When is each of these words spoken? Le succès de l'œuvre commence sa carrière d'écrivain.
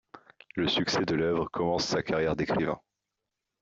Le 0.55 0.67
succès 0.67 1.05
de 1.05 1.13
l'œuvre 1.13 1.45
commence 1.51 1.85
sa 1.85 2.01
carrière 2.01 2.35
d'écrivain. 2.35 2.81